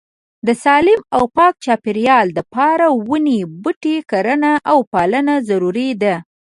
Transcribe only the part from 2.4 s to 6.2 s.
پاره وني بوټي کرنه او پالنه ضروري ده